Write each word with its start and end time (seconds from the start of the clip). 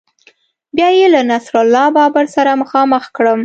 بیا 0.75 0.89
یې 0.97 1.07
له 1.13 1.21
نصیر 1.29 1.55
الله 1.63 1.85
بابر 1.97 2.25
سره 2.35 2.51
مخامخ 2.61 3.03
کړم 3.15 3.39